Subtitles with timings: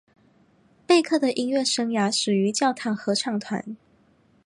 [0.87, 3.77] 贝克的音乐生涯始于教堂合唱团。